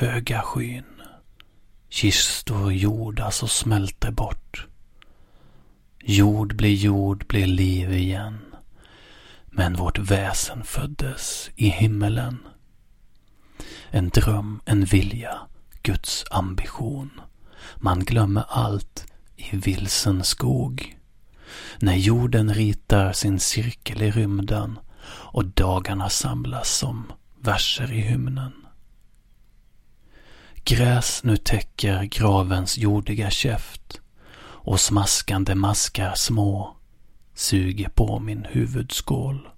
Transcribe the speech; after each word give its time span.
höga 0.00 0.42
skyn. 0.42 0.84
Kistor 1.88 2.72
jordas 2.72 3.18
och 3.18 3.26
alltså, 3.26 3.46
smälter 3.46 4.10
bort. 4.10 4.66
Jord 6.04 6.56
blir 6.56 6.74
jord, 6.74 7.26
blir 7.26 7.46
liv 7.46 7.92
igen. 7.92 8.38
Men 9.46 9.74
vårt 9.74 9.98
väsen 9.98 10.64
föddes 10.64 11.50
i 11.56 11.68
himmelen. 11.68 12.38
En 13.90 14.08
dröm, 14.08 14.60
en 14.64 14.84
vilja, 14.84 15.38
Guds 15.82 16.24
ambition. 16.30 17.20
Man 17.76 18.04
glömmer 18.04 18.44
allt 18.48 19.06
i 19.36 19.56
vilsen 19.56 20.24
skog. 20.24 20.98
När 21.78 21.96
jorden 21.96 22.54
ritar 22.54 23.12
sin 23.12 23.40
cirkel 23.40 24.02
i 24.02 24.10
rymden 24.10 24.78
och 25.06 25.44
dagarna 25.44 26.08
samlas 26.08 26.76
som 26.76 27.12
verser 27.40 27.92
i 27.92 28.00
hymnen. 28.00 28.52
Gräs 30.70 31.24
nu 31.24 31.36
täcker 31.36 32.04
gravens 32.04 32.78
jordiga 32.78 33.30
käft 33.30 34.00
och 34.42 34.80
smaskande 34.80 35.54
maskar 35.54 36.14
små 36.14 36.76
suger 37.34 37.88
på 37.88 38.18
min 38.18 38.46
huvudskål. 38.50 39.48